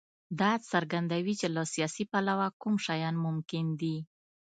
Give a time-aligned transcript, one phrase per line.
[0.39, 3.97] دا څرګندوي چې له سیاسي پلوه کوم شیان ممکن دي.